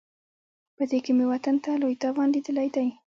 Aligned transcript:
په 0.75 0.83
دې 0.89 0.99
کې 1.05 1.11
مې 1.17 1.25
وطن 1.31 1.55
ته 1.63 1.71
لوی 1.81 1.95
تاوان 2.03 2.27
لیدلی 2.33 2.69
دی. 2.75 2.87